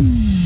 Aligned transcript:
Mm-hmm. 0.00 0.39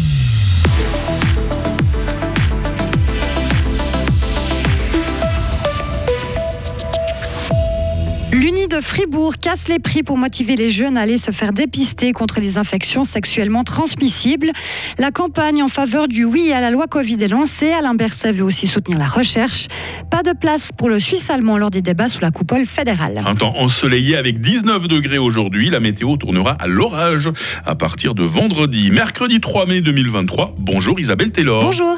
Fribourg 8.85 9.39
casse 9.41 9.69
les 9.69 9.79
prix 9.79 10.03
pour 10.03 10.19
motiver 10.19 10.57
les 10.57 10.69
jeunes 10.69 10.99
à 10.99 11.01
aller 11.01 11.17
se 11.17 11.31
faire 11.31 11.53
dépister 11.53 12.13
contre 12.13 12.39
les 12.39 12.59
infections 12.59 13.05
sexuellement 13.05 13.65
transmissibles. 13.65 14.53
La 14.99 15.11
campagne 15.11 15.63
en 15.63 15.69
faveur 15.69 16.07
du 16.07 16.25
oui 16.25 16.53
à 16.53 16.61
la 16.61 16.71
loi 16.71 16.87
Covid 16.87 17.17
est 17.21 17.29
lancée. 17.29 17.73
Alain 17.73 17.95
Berset 17.95 18.33
veut 18.33 18.45
aussi 18.45 18.67
soutenir 18.67 18.99
la 18.99 19.07
recherche. 19.07 19.69
Pas 20.11 20.23
de 20.23 20.33
place 20.33 20.69
pour 20.77 20.91
le 20.91 21.01
Suisse 21.01 21.31
allemand 21.31 21.57
lors 21.57 21.71
des 21.71 21.81
débats 21.81 22.09
sous 22.09 22.21
la 22.21 22.31
coupole 22.31 22.67
fédérale. 22.67 23.23
Un 23.27 23.35
temps 23.35 23.57
ensoleillé 23.57 24.17
avec 24.17 24.43
19 24.43 24.87
degrés 24.87 25.19
aujourd'hui. 25.19 25.71
La 25.71 25.81
météo 25.81 26.17
tournera 26.19 26.53
à 26.53 26.67
l'orage 26.67 27.31
à 27.65 27.75
partir 27.75 28.15
de 28.15 28.23
vendredi, 28.23 28.91
mercredi 28.91 29.41
3 29.41 29.65
mai 29.67 29.81
2023. 29.81 30.57
Bonjour 30.59 31.01
Isabelle 31.01 31.33
Taylor. 31.33 31.65
Bonjour. 31.65 31.97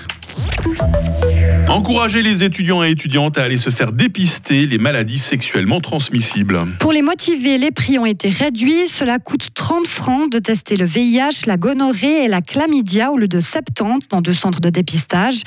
Encourager 1.68 2.22
les 2.22 2.44
étudiants 2.44 2.84
et 2.84 2.90
étudiantes 2.90 3.38
à 3.38 3.42
aller 3.42 3.56
se 3.56 3.70
faire 3.70 3.90
dépister 3.90 4.66
les 4.66 4.78
maladies 4.78 5.18
sexuellement 5.18 5.80
transmissibles. 5.80 6.64
Pour 6.78 6.92
les 6.92 7.02
motiver, 7.02 7.58
les 7.58 7.72
prix 7.72 7.98
ont 7.98 8.06
été 8.06 8.28
réduits. 8.28 8.86
Cela 8.86 9.18
coûte 9.18 9.48
30 9.52 9.88
francs 9.88 10.30
de 10.30 10.38
tester 10.38 10.76
le 10.76 10.84
VIH, 10.84 11.44
la 11.46 11.56
gonorrhée 11.56 12.24
et 12.24 12.28
la 12.28 12.40
chlamydia 12.40 13.10
au 13.10 13.16
lieu 13.16 13.26
de 13.26 13.40
70 13.40 14.08
dans 14.10 14.20
deux 14.20 14.32
centres 14.32 14.60
de 14.60 14.70
dépistage. 14.70 15.42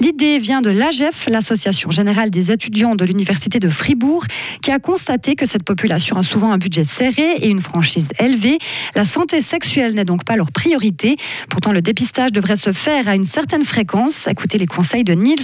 L'idée 0.00 0.38
vient 0.38 0.62
de 0.62 0.70
l'AGEF, 0.70 1.26
l'Association 1.28 1.90
générale 1.90 2.30
des 2.30 2.52
étudiants 2.52 2.94
de 2.94 3.04
l'Université 3.04 3.58
de 3.58 3.68
Fribourg, 3.68 4.24
qui 4.62 4.70
a 4.70 4.78
constaté 4.78 5.34
que 5.34 5.44
cette 5.44 5.64
population 5.64 6.16
a 6.16 6.22
souvent 6.22 6.52
un 6.52 6.58
budget 6.58 6.84
serré 6.84 7.32
et 7.40 7.48
une 7.48 7.60
franchise 7.60 8.08
élevée. 8.20 8.58
La 8.94 9.04
santé 9.04 9.42
sexuelle 9.42 9.94
n'est 9.94 10.04
donc 10.04 10.24
pas 10.24 10.36
leur 10.36 10.52
priorité. 10.52 11.16
Pourtant, 11.50 11.72
le 11.72 11.82
dépistage 11.82 12.30
devrait 12.30 12.56
se 12.56 12.72
faire 12.72 13.08
à 13.08 13.16
une 13.16 13.24
certaine 13.24 13.64
fréquence. 13.64 14.28
Écoutez 14.28 14.56
les 14.58 14.66
conseils 14.66 15.02
de 15.02 15.14
Niels 15.14 15.34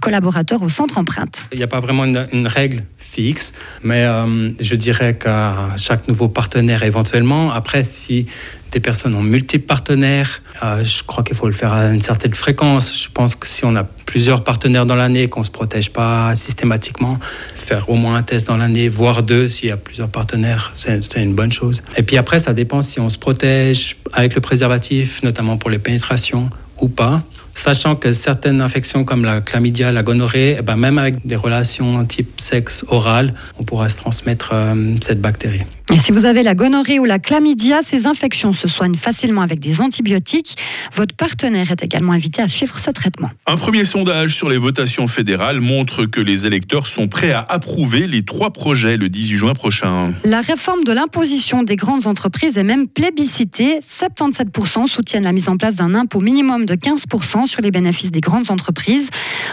Collaborateur 0.00 0.62
au 0.62 0.68
Centre 0.68 0.98
Empreinte. 0.98 1.44
Il 1.52 1.58
n'y 1.58 1.64
a 1.64 1.68
pas 1.68 1.80
vraiment 1.80 2.04
une, 2.04 2.26
une 2.32 2.46
règle 2.46 2.84
fixe, 2.98 3.52
mais 3.82 4.04
euh, 4.04 4.50
je 4.60 4.74
dirais 4.74 5.14
qu'à 5.14 5.76
chaque 5.76 6.08
nouveau 6.08 6.28
partenaire 6.28 6.82
éventuellement, 6.82 7.52
après 7.52 7.84
si 7.84 8.26
des 8.70 8.80
personnes 8.80 9.14
ont 9.14 9.22
multiples 9.22 9.66
partenaires, 9.66 10.42
euh, 10.62 10.84
je 10.84 11.02
crois 11.02 11.24
qu'il 11.24 11.34
faut 11.34 11.46
le 11.46 11.52
faire 11.52 11.72
à 11.72 11.86
une 11.86 12.02
certaine 12.02 12.34
fréquence. 12.34 13.02
Je 13.02 13.08
pense 13.12 13.34
que 13.34 13.46
si 13.46 13.64
on 13.64 13.74
a 13.76 13.84
plusieurs 13.84 14.44
partenaires 14.44 14.84
dans 14.84 14.94
l'année, 14.94 15.28
qu'on 15.28 15.40
ne 15.40 15.46
se 15.46 15.50
protège 15.50 15.90
pas 15.90 16.36
systématiquement, 16.36 17.18
faire 17.54 17.88
au 17.88 17.94
moins 17.94 18.16
un 18.16 18.22
test 18.22 18.46
dans 18.46 18.56
l'année, 18.56 18.88
voire 18.88 19.22
deux 19.22 19.48
s'il 19.48 19.68
y 19.68 19.72
a 19.72 19.78
plusieurs 19.78 20.08
partenaires, 20.08 20.72
c'est 20.74 21.16
une 21.16 21.34
bonne 21.34 21.52
chose. 21.52 21.82
Et 21.96 22.02
puis 22.02 22.18
après, 22.18 22.38
ça 22.40 22.52
dépend 22.52 22.82
si 22.82 23.00
on 23.00 23.08
se 23.08 23.18
protège 23.18 23.96
avec 24.12 24.34
le 24.34 24.40
préservatif, 24.40 25.22
notamment 25.22 25.56
pour 25.56 25.70
les 25.70 25.78
pénétrations 25.78 26.50
ou 26.80 26.88
pas 26.88 27.22
sachant 27.58 27.96
que 27.96 28.12
certaines 28.12 28.60
infections 28.60 29.04
comme 29.04 29.24
la 29.24 29.40
chlamydia, 29.40 29.92
la 29.92 30.02
gonorrhée, 30.02 30.56
eh 30.58 30.62
ben 30.62 30.76
même 30.76 30.98
avec 30.98 31.26
des 31.26 31.36
relations 31.36 32.04
type 32.04 32.40
sexe 32.40 32.84
oral, 32.88 33.34
on 33.58 33.64
pourra 33.64 33.88
se 33.88 33.96
transmettre 33.96 34.50
euh, 34.52 34.94
cette 35.02 35.20
bactérie. 35.20 35.64
Et 35.90 35.96
si 35.96 36.12
vous 36.12 36.26
avez 36.26 36.42
la 36.42 36.54
gonorrhée 36.54 36.98
ou 36.98 37.06
la 37.06 37.18
chlamydia, 37.18 37.80
ces 37.82 38.06
infections 38.06 38.52
se 38.52 38.68
soignent 38.68 38.94
facilement 38.94 39.40
avec 39.40 39.58
des 39.58 39.80
antibiotiques. 39.80 40.56
Votre 40.94 41.14
partenaire 41.16 41.70
est 41.70 41.82
également 41.82 42.12
invité 42.12 42.42
à 42.42 42.48
suivre 42.48 42.78
ce 42.78 42.90
traitement. 42.90 43.30
Un 43.46 43.56
premier 43.56 43.86
sondage 43.86 44.34
sur 44.34 44.50
les 44.50 44.58
votations 44.58 45.06
fédérales 45.06 45.60
montre 45.60 46.04
que 46.04 46.20
les 46.20 46.44
électeurs 46.44 46.86
sont 46.86 47.08
prêts 47.08 47.32
à 47.32 47.40
approuver 47.40 48.06
les 48.06 48.22
trois 48.22 48.50
projets 48.50 48.98
le 48.98 49.08
18 49.08 49.36
juin 49.36 49.54
prochain. 49.54 50.12
La 50.24 50.42
réforme 50.42 50.84
de 50.84 50.92
l'imposition 50.92 51.62
des 51.62 51.76
grandes 51.76 52.06
entreprises 52.06 52.58
est 52.58 52.64
même 52.64 52.86
plébiscitée. 52.86 53.80
77% 53.80 54.86
soutiennent 54.86 55.24
la 55.24 55.32
mise 55.32 55.48
en 55.48 55.56
place 55.56 55.74
d'un 55.74 55.94
impôt 55.94 56.20
minimum 56.20 56.66
de 56.66 56.74
15% 56.74 57.46
sur 57.46 57.62
les 57.62 57.70
bénéfices 57.70 58.10
des 58.10 58.20
grandes 58.20 58.50
entreprises. 58.50 59.08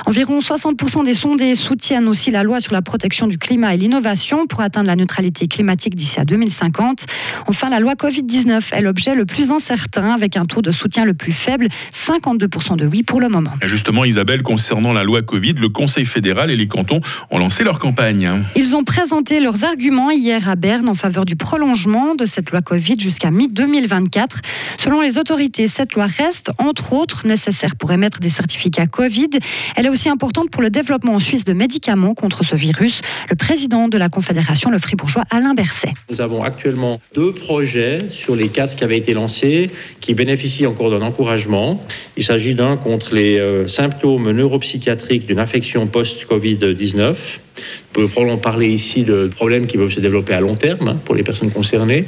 Environ 0.05 0.39
60% 0.39 1.05
des 1.05 1.13
sondés 1.13 1.55
soutiennent 1.55 2.09
aussi 2.09 2.29
la 2.29 2.43
loi 2.43 2.59
sur 2.59 2.73
la 2.73 2.81
protection 2.81 3.27
du 3.27 3.37
climat 3.37 3.73
et 3.73 3.77
l'innovation 3.77 4.47
pour 4.47 4.59
atteindre 4.59 4.87
la 4.87 4.97
neutralité 4.97 5.47
climatique 5.47 5.95
d'ici 5.95 6.19
à 6.19 6.24
2050. 6.25 7.05
Enfin, 7.47 7.69
la 7.69 7.79
loi 7.79 7.93
Covid-19 7.93 8.73
est 8.73 8.81
l'objet 8.81 9.15
le 9.15 9.25
plus 9.25 9.51
incertain 9.51 10.11
avec 10.11 10.37
un 10.37 10.45
taux 10.45 10.61
de 10.61 10.71
soutien 10.71 11.05
le 11.05 11.13
plus 11.13 11.31
faible, 11.31 11.67
52% 11.93 12.75
de 12.75 12.85
oui 12.85 13.03
pour 13.03 13.21
le 13.21 13.29
moment. 13.29 13.51
Et 13.61 13.67
justement, 13.67 14.05
Isabelle, 14.05 14.43
concernant 14.43 14.93
la 14.93 15.03
loi 15.03 15.21
Covid, 15.21 15.53
le 15.53 15.69
Conseil 15.69 16.05
fédéral 16.05 16.51
et 16.51 16.55
les 16.55 16.67
cantons 16.67 17.01
ont 17.31 17.37
lancé 17.37 17.63
leur 17.63 17.79
campagne. 17.79 18.29
Ils 18.55 18.75
ont 18.75 18.83
présenté 18.83 19.39
leurs 19.39 19.63
arguments 19.63 20.11
hier 20.11 20.49
à 20.49 20.55
Berne 20.55 20.89
en 20.89 20.93
faveur 20.93 21.25
du 21.25 21.35
prolongement 21.35 22.15
de 22.15 22.25
cette 22.25 22.51
loi 22.51 22.61
Covid 22.61 22.99
jusqu'à 22.99 23.31
mi-2024. 23.31 24.39
Selon 24.77 25.01
les 25.01 25.17
autorités, 25.17 25.67
cette 25.67 25.93
loi 25.93 26.07
reste, 26.07 26.51
entre 26.57 26.93
autres, 26.93 27.27
nécessaire 27.27 27.75
pour 27.75 27.91
émettre 27.91 28.19
des 28.19 28.29
certificats 28.29 28.87
Covid. 28.87 29.29
Elle 29.75 29.85
est 29.85 29.89
aussi 29.89 30.09
importante 30.09 30.49
pour 30.49 30.61
le 30.61 30.69
développement 30.69 31.13
en 31.13 31.19
Suisse 31.19 31.45
de 31.45 31.53
médicaments 31.53 32.13
contre 32.13 32.43
ce 32.43 32.55
virus. 32.55 33.01
Le 33.29 33.35
président 33.35 33.87
de 33.87 33.97
la 33.97 34.09
Confédération, 34.09 34.69
le 34.69 34.79
fribourgeois 34.79 35.23
Alain 35.29 35.53
Berset. 35.53 35.93
Nous 36.15 36.21
avons 36.21 36.43
actuellement 36.43 37.01
deux 37.13 37.33
projets 37.33 37.99
sur 38.09 38.37
les 38.37 38.47
quatre 38.47 38.77
qui 38.77 38.85
avaient 38.85 38.97
été 38.97 39.13
lancés 39.13 39.69
qui 39.99 40.13
bénéficient 40.13 40.65
encore 40.65 40.89
d'un 40.89 41.01
encouragement. 41.01 41.81
Il 42.15 42.23
s'agit 42.23 42.55
d'un 42.55 42.77
contre 42.77 43.13
les 43.13 43.37
euh, 43.37 43.67
symptômes 43.67 44.31
neuropsychiatriques 44.31 45.25
d'une 45.25 45.39
infection 45.39 45.87
post-Covid-19. 45.87 47.01
On 47.11 47.93
peut 47.93 48.07
probablement 48.07 48.37
parler 48.37 48.69
ici 48.69 49.03
de 49.03 49.27
problèmes 49.27 49.67
qui 49.67 49.75
peuvent 49.75 49.91
se 49.91 49.99
développer 49.99 50.31
à 50.31 50.39
long 50.39 50.55
terme 50.55 50.87
hein, 50.87 50.97
pour 51.03 51.15
les 51.15 51.23
personnes 51.23 51.51
concernées. 51.51 52.05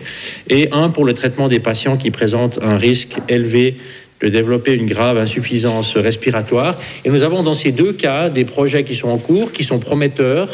Et 0.49 0.69
un 0.71 0.87
pour 0.87 1.03
le 1.03 1.13
traitement 1.13 1.49
des 1.49 1.59
patients 1.59 1.97
qui 1.97 2.09
présentent 2.09 2.59
un 2.61 2.77
risque 2.77 3.17
élevé 3.27 3.75
de 4.21 4.29
développer 4.29 4.73
une 4.73 4.85
grave 4.85 5.17
insuffisance 5.17 5.97
respiratoire. 5.97 6.79
Et 7.03 7.09
nous 7.09 7.23
avons 7.23 7.43
dans 7.43 7.53
ces 7.53 7.73
deux 7.73 7.91
cas 7.91 8.29
des 8.29 8.45
projets 8.45 8.85
qui 8.85 8.95
sont 8.95 9.09
en 9.09 9.17
cours, 9.17 9.51
qui 9.51 9.65
sont 9.65 9.79
prometteurs 9.79 10.49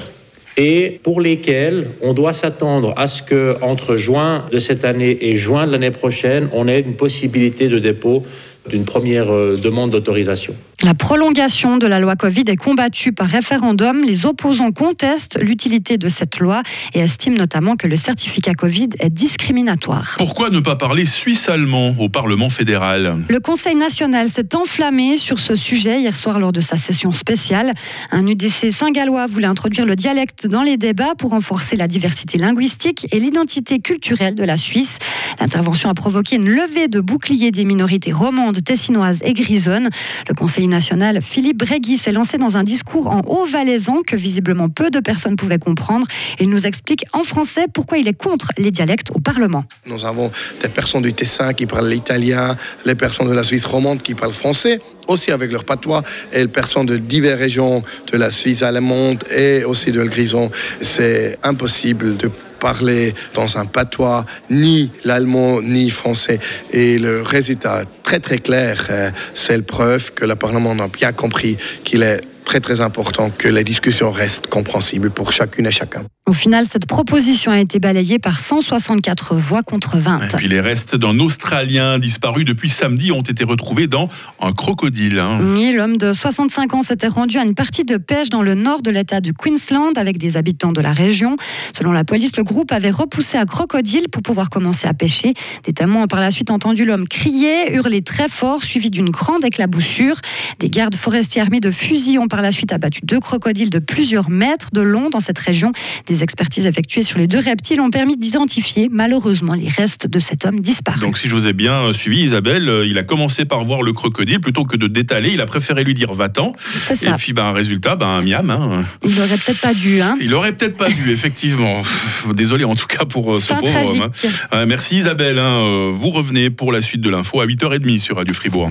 et 0.58 1.00
pour 1.04 1.22
lesquels 1.22 1.88
on 2.02 2.14
doit 2.14 2.34
s'attendre 2.34 2.94
à 2.98 3.08
ce 3.08 3.24
que 3.24 3.56
entre 3.62 3.96
juin 3.96 4.46
de 4.52 4.60
cette 4.60 4.86
année 4.86 5.18
et 5.22 5.36
juin 5.36 5.66
de 5.66 5.72
l'année 5.72 5.92
prochaine, 5.92 6.48
on 6.54 6.68
ait 6.68 6.82
une 6.82 6.96
possibilité 6.96 7.68
de 7.68 7.80
dépôt 7.80 8.24
d'une 8.70 8.86
première 8.86 9.32
euh, 9.32 9.58
demande 9.58 9.92
d'autorisation. 9.92 10.56
La 10.84 10.94
prolongation 10.94 11.78
de 11.78 11.88
la 11.88 11.98
loi 11.98 12.18
Covid 12.18 12.44
est 12.48 12.58
combattue 12.58 13.14
par 13.14 13.28
référendum. 13.28 14.04
Les 14.04 14.26
opposants 14.26 14.74
contestent 14.74 15.42
l'utilité 15.42 15.98
de 15.98 16.10
cette 16.10 16.40
loi 16.40 16.62
et 16.94 17.00
estiment 17.00 17.38
notamment 17.38 17.78
que 17.78 17.88
le 17.88 17.96
certificat 17.96 18.54
Covid 18.54 18.90
est 19.00 19.10
discriminatoire. 19.10 20.16
Pourquoi 20.18 20.50
ne 20.50 20.60
pas 20.60 20.76
parler 20.76 21.06
suisse-allemand 21.06 21.96
au 22.00 22.10
Parlement 22.10 22.50
fédéral? 22.50 23.24
Le 23.30 23.40
Conseil 23.40 23.76
national 23.76 24.28
s'est 24.28 24.58
enflammé 24.58 25.16
sur 25.16 25.40
ce 25.40 25.56
sujet 25.56 26.02
hier 26.02 26.14
soir 26.14 26.38
lors 26.38 26.52
de 26.52 26.60
sa 26.60 26.76
session 26.76 27.14
spéciale. 27.14 27.72
Un 28.12 28.28
UDC 28.28 28.72
saint-gallois 28.74 29.26
voulait 29.26 29.48
introduire 29.48 29.86
le 29.86 29.96
dialecte 29.96 30.48
dans 30.48 30.64
les 30.64 30.76
débats 30.76 31.16
pour 31.18 31.30
renforcer 31.30 31.78
la 31.78 31.88
diversité 31.88 32.38
linguistique 32.38 33.08
et 33.14 33.20
l'identité 33.20 33.80
culturelle 33.80 34.36
de 34.36 34.44
la 34.44 34.58
Suisse. 34.58 35.00
L'intervention 35.40 35.90
a 35.90 35.94
provoqué 35.94 36.36
une 36.36 36.50
levée 36.50 36.88
de 36.88 37.00
boucliers 37.00 37.52
des 37.52 37.66
minorités 37.66 38.12
romandes, 38.12 38.64
tessinoises 38.64 39.20
et 39.24 39.34
grisonnes. 39.34 39.90
Le 40.28 40.34
Conseil 40.34 40.68
national, 40.68 41.22
Philippe 41.22 41.58
Bregui, 41.58 41.98
s'est 41.98 42.12
lancé 42.12 42.38
dans 42.38 42.58
un 42.58 42.64
discours 42.64 43.08
en 43.08 43.22
haut-valaisan 43.26 44.02
que 44.06 44.16
visiblement 44.16 44.70
peu 44.70 44.90
de 44.90 45.00
personnes 45.00 45.36
pouvaient 45.36 45.60
comprendre. 45.60 46.08
Il 46.40 46.50
nous 46.50 46.66
explique 46.66 47.06
en 47.14 47.24
français 47.24 47.66
pourquoi 47.74 47.98
il 47.98 48.08
est 48.08 48.14
contre 48.18 48.50
les 48.58 48.72
dialectes 48.72 49.12
au 49.14 49.20
Parlement. 49.20 49.66
Nous 49.86 50.06
avons 50.06 50.32
des 50.62 50.70
personnes 50.70 51.02
du 51.02 51.14
Tessin 51.14 51.54
qui 51.54 51.66
parlent 51.66 51.90
l'italien, 51.90 52.56
les 52.86 52.96
personnes 52.96 53.28
de 53.28 53.34
la 53.34 53.44
Suisse 53.44 53.66
romande 53.66 54.02
qui 54.02 54.16
parlent 54.16 54.34
français 54.34 54.80
aussi 55.08 55.32
avec 55.32 55.52
leur 55.52 55.66
patois 55.66 56.04
et 56.32 56.40
les 56.40 56.48
personnes 56.48 56.86
de 56.86 56.98
diverses 56.98 57.40
régions 57.40 57.84
de 58.12 58.18
la 58.18 58.32
Suisse 58.32 58.64
allemande 58.64 59.24
et 59.36 59.64
aussi 59.64 59.92
de 59.92 60.02
le 60.02 60.08
Grison. 60.08 60.50
C'est 60.82 61.38
impossible 61.44 62.18
de 62.18 62.32
parler 62.64 63.14
dans 63.34 63.58
un 63.58 63.66
patois 63.66 64.26
ni 64.50 64.90
l'allemand 65.04 65.62
ni 65.62 65.90
français. 65.90 66.40
Et 66.72 66.98
le 66.98 67.22
résultat 67.22 67.84
très 68.04 68.20
très 68.20 68.40
clair, 68.48 68.88
euh, 68.90 69.12
c'est 69.34 69.58
la 69.58 69.64
preuve 69.64 70.14
que 70.14 70.26
le 70.32 70.36
Parlement 70.36 70.76
a 70.86 70.88
bien 70.88 71.12
compris 71.12 71.58
qu'il 71.84 72.04
est 72.04 72.22
très 72.46 72.62
très 72.62 72.80
important 72.80 73.26
que 73.42 73.50
les 73.50 73.66
discussions 73.74 74.12
restent 74.12 74.48
compréhensibles 74.48 75.12
pour 75.12 75.32
chacune 75.32 75.66
et 75.68 75.72
chacun. 75.72 76.04
Au 76.26 76.32
final, 76.32 76.66
cette 76.66 76.86
proposition 76.86 77.52
a 77.52 77.60
été 77.60 77.80
balayée 77.80 78.18
par 78.18 78.40
164 78.40 79.36
voix 79.36 79.62
contre 79.62 79.98
20. 79.98 80.22
Et 80.24 80.28
puis 80.38 80.48
les 80.48 80.62
restes 80.62 80.96
d'un 80.96 81.20
Australien 81.20 82.00
disparu 82.00 82.46
depuis 82.46 82.70
samedi 82.70 83.12
ont 83.12 83.24
été 83.24 83.44
retrouvés 83.44 83.88
dans 83.88 84.08
un 84.40 84.54
crocodile. 84.54 85.20
Hein. 85.20 85.42
Oui, 85.54 85.74
l'homme 85.76 85.98
de 85.98 86.14
65 86.14 86.76
ans 86.76 86.82
s'était 86.82 87.10
rendu 87.10 87.40
à 87.40 87.44
une 87.44 87.56
partie 87.56 87.84
de 87.84 87.98
pêche 87.98 88.30
dans 88.30 88.42
le 88.42 88.56
nord 88.56 88.82
de 88.82 88.90
l'État 88.90 89.20
du 89.20 89.34
Queensland 89.34 89.98
avec 89.98 90.18
des 90.18 90.38
habitants 90.38 90.72
de 90.72 90.80
la 90.80 90.94
région. 90.94 91.36
Selon 91.78 91.92
la 91.92 92.06
police, 92.06 92.38
le 92.38 92.44
groupe 92.44 92.72
avait 92.72 92.90
repoussé 92.90 93.38
un 93.38 93.46
crocodile 93.46 94.08
pour 94.08 94.22
pouvoir 94.22 94.50
commencer 94.50 94.88
à 94.88 94.94
pêcher. 94.94 95.34
Des 95.66 95.74
témoins 95.74 96.04
ont 96.04 96.08
par 96.08 96.22
la 96.22 96.32
suite 96.32 96.52
entendu 96.52 96.86
l'homme 96.86 97.06
crier, 97.06 97.74
hurler 97.74 98.02
très 98.02 98.30
fort, 98.30 98.64
suivi 98.64 98.90
d'une 98.90 99.10
grande 99.10 99.44
éclaboussure. 99.44 100.16
Des 100.60 100.70
gardes 100.70 100.96
forestiers 100.96 101.42
armés 101.42 101.60
de 101.60 101.70
fusils 101.70 102.18
ont 102.18 102.30
par 102.30 102.42
la 102.42 102.54
suite 102.54 102.72
abattu 102.72 103.02
deux 103.04 103.20
crocodiles 103.20 103.70
de 103.70 103.80
plusieurs 103.80 104.30
mètres 104.30 104.70
de 104.72 104.80
long 104.80 105.10
dans 105.10 105.20
cette 105.20 105.40
région. 105.40 105.74
Des 106.06 106.13
Des 106.14 106.22
expertises 106.22 106.68
effectuées 106.68 107.02
sur 107.02 107.18
les 107.18 107.26
deux 107.26 107.40
reptiles 107.40 107.82
ont 107.82 107.90
permis 107.90 108.18
d'identifier 108.18 108.88
malheureusement 108.92 109.56
les 109.56 109.68
restes 109.68 110.06
de 110.08 110.20
cet 110.20 110.46
homme 110.46 110.60
disparu. 110.60 111.00
Donc 111.00 111.18
si 111.18 111.28
je 111.28 111.34
vous 111.34 111.48
ai 111.48 111.54
bien 111.54 111.92
suivi, 111.92 112.22
Isabelle, 112.22 112.70
euh, 112.70 112.86
il 112.86 113.00
a 113.00 113.04
commencé 113.04 113.46
par 113.46 113.66
voir 113.66 113.82
le 113.82 113.94
crocodile 113.94 114.40
plutôt 114.40 114.64
que 114.64 114.78
de 114.78 114.86
détaler. 114.86 115.32
Il 115.34 115.42
a 115.42 115.48
préféré 115.48 115.84
lui 115.84 115.96
dire 115.96 116.14
va-t'en. 116.14 116.54
Et 116.92 116.94
ça. 116.96 117.16
puis 117.18 117.34
ben 117.34 117.52
résultat, 117.52 117.96
ben 117.96 118.22
miam. 118.22 118.48
hein. 118.52 118.84
Il 119.04 119.20
aurait 119.20 119.38
peut-être 119.38 119.60
pas 119.60 119.74
dû. 119.74 120.02
Hein. 120.02 120.16
Il 120.22 120.36
aurait 120.36 120.52
peut-être 120.54 120.78
pas 120.78 120.92
dû, 120.92 121.10
effectivement. 121.10 121.82
Désolé 122.36 122.64
en 122.64 122.76
tout 122.76 122.86
cas 122.86 123.06
pour 123.06 123.34
euh, 123.36 123.40
ce 123.40 123.54
pauvre 123.54 123.72
tragique. 123.72 124.00
homme. 124.04 124.12
hein. 124.24 124.30
Euh, 124.54 124.66
merci 124.68 124.98
Isabelle. 124.98 125.40
hein. 125.40 125.62
Euh, 125.66 125.90
Vous 125.92 126.10
revenez 126.12 126.52
pour 126.52 126.72
la 126.72 126.84
suite 126.84 127.02
de 127.02 127.10
l'info 127.10 127.42
à 127.42 127.48
8h30 127.48 127.98
sur 127.98 128.18
Radio 128.18 128.36
Fribourg. 128.36 128.70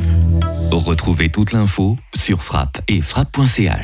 Retrouvez 0.70 1.28
toute 1.28 1.50
l'info 1.52 1.98
sur 2.14 2.44
frappe 2.44 2.80
et 2.86 3.00
frappe.ch. 3.00 3.80